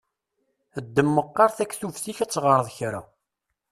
Ddem 0.85 1.09
meqqaṛ 1.15 1.49
taktubt-ik 1.57 2.19
ad 2.23 2.29
teɣṛeḍ 2.31 2.67
kra! 2.77 3.01